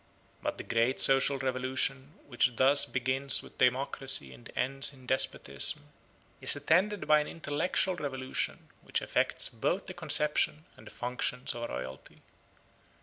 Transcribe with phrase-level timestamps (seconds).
[0.41, 5.91] But the great social revolution which thus begins with democracy and ends in despotism
[6.41, 11.69] is attended by an intellectual revolution which affects both the conception and the functions of
[11.69, 12.23] royalty.